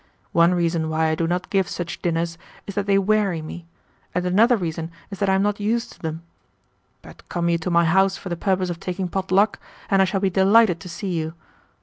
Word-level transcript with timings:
One 0.31 0.55
reason 0.55 0.89
why 0.89 1.09
I 1.09 1.13
do 1.13 1.27
not 1.27 1.51
give 1.51 1.69
such 1.69 2.01
dinners 2.01 2.39
is 2.65 2.73
that 2.73 2.87
they 2.87 2.97
weary 2.97 3.43
me; 3.43 3.67
and 4.15 4.25
another 4.25 4.57
reason 4.57 4.89
is 5.11 5.19
that 5.19 5.29
I 5.29 5.35
am 5.35 5.43
not 5.43 5.59
used 5.59 5.91
to 5.91 5.99
them. 5.99 6.23
But 7.03 7.29
come 7.29 7.49
you 7.49 7.59
to 7.59 7.69
my 7.69 7.85
house 7.85 8.17
for 8.17 8.29
the 8.29 8.35
purpose 8.35 8.71
of 8.71 8.79
taking 8.79 9.07
pot 9.07 9.31
luck, 9.31 9.59
and 9.91 10.01
I 10.01 10.05
shall 10.05 10.19
be 10.19 10.31
delighted 10.31 10.79
to 10.79 10.89
see 10.89 11.13
you. 11.13 11.35